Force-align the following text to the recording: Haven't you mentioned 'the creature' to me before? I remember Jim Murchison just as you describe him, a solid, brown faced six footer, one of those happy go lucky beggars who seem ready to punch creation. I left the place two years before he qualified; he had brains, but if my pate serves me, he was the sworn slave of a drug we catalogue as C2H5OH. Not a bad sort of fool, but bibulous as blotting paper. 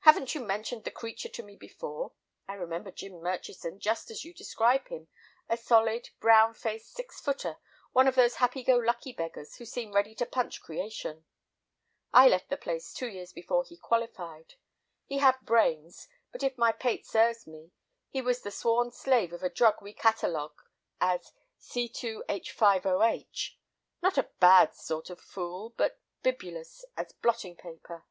Haven't 0.00 0.34
you 0.34 0.40
mentioned 0.40 0.82
'the 0.82 0.90
creature' 0.90 1.28
to 1.28 1.40
me 1.44 1.54
before? 1.54 2.14
I 2.48 2.54
remember 2.54 2.90
Jim 2.90 3.20
Murchison 3.20 3.78
just 3.78 4.10
as 4.10 4.24
you 4.24 4.34
describe 4.34 4.88
him, 4.88 5.06
a 5.48 5.56
solid, 5.56 6.08
brown 6.18 6.52
faced 6.54 6.92
six 6.94 7.20
footer, 7.20 7.58
one 7.92 8.08
of 8.08 8.16
those 8.16 8.34
happy 8.42 8.64
go 8.64 8.74
lucky 8.76 9.12
beggars 9.12 9.58
who 9.58 9.64
seem 9.64 9.92
ready 9.92 10.16
to 10.16 10.26
punch 10.26 10.60
creation. 10.60 11.26
I 12.12 12.26
left 12.26 12.48
the 12.48 12.56
place 12.56 12.92
two 12.92 13.06
years 13.06 13.32
before 13.32 13.62
he 13.62 13.76
qualified; 13.76 14.54
he 15.06 15.18
had 15.18 15.38
brains, 15.42 16.08
but 16.32 16.42
if 16.42 16.58
my 16.58 16.72
pate 16.72 17.06
serves 17.06 17.46
me, 17.46 17.70
he 18.10 18.20
was 18.20 18.40
the 18.42 18.50
sworn 18.50 18.90
slave 18.90 19.32
of 19.32 19.44
a 19.44 19.48
drug 19.48 19.76
we 19.80 19.92
catalogue 19.92 20.60
as 21.00 21.32
C2H5OH. 21.60 23.50
Not 24.02 24.18
a 24.18 24.28
bad 24.40 24.74
sort 24.74 25.08
of 25.08 25.20
fool, 25.20 25.70
but 25.76 26.00
bibulous 26.24 26.84
as 26.96 27.12
blotting 27.12 27.54
paper. 27.54 28.04